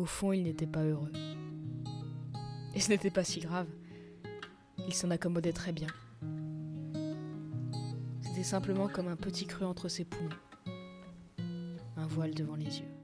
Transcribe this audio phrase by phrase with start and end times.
[0.00, 1.12] Au fond, il n'était pas heureux.
[2.74, 3.66] Et ce n'était pas si grave.
[4.78, 5.88] Il s'en accommodait très bien.
[8.22, 10.30] C'était simplement comme un petit creux entre ses poumons.
[11.98, 12.99] Un voile devant les yeux.